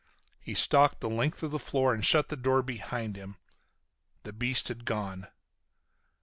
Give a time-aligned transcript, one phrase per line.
[0.39, 3.35] He stalked the length of the floor and shut the door behind him.
[4.23, 5.27] The beast had gone.